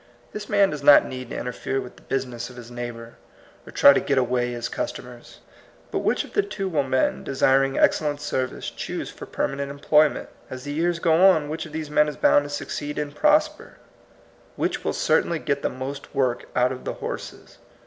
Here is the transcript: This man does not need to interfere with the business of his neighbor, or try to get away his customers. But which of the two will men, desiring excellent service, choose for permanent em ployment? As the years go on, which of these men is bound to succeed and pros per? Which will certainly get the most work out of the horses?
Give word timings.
This 0.33 0.49
man 0.49 0.71
does 0.71 0.81
not 0.81 1.05
need 1.05 1.29
to 1.29 1.37
interfere 1.37 1.79
with 1.79 1.95
the 1.95 2.01
business 2.01 2.49
of 2.49 2.55
his 2.55 2.71
neighbor, 2.71 3.17
or 3.67 3.71
try 3.71 3.93
to 3.93 3.99
get 3.99 4.17
away 4.17 4.51
his 4.51 4.67
customers. 4.67 5.41
But 5.91 5.99
which 5.99 6.23
of 6.23 6.33
the 6.33 6.41
two 6.41 6.67
will 6.67 6.81
men, 6.81 7.23
desiring 7.23 7.77
excellent 7.77 8.19
service, 8.19 8.71
choose 8.71 9.11
for 9.11 9.27
permanent 9.27 9.69
em 9.69 9.77
ployment? 9.77 10.25
As 10.49 10.63
the 10.63 10.73
years 10.73 10.97
go 10.97 11.13
on, 11.29 11.49
which 11.49 11.67
of 11.67 11.71
these 11.71 11.91
men 11.91 12.07
is 12.07 12.17
bound 12.17 12.45
to 12.45 12.49
succeed 12.49 12.97
and 12.97 13.13
pros 13.13 13.47
per? 13.47 13.75
Which 14.55 14.83
will 14.83 14.93
certainly 14.93 15.37
get 15.37 15.61
the 15.61 15.69
most 15.69 16.15
work 16.15 16.45
out 16.55 16.71
of 16.71 16.83
the 16.83 16.93
horses? 16.93 17.59